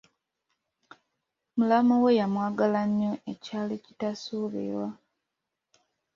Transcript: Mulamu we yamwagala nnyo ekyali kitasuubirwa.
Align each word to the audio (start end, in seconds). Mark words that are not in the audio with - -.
Mulamu 1.55 1.93
we 2.03 2.11
yamwagala 2.19 2.81
nnyo 2.89 3.13
ekyali 3.31 3.75
kitasuubirwa. 3.85 4.87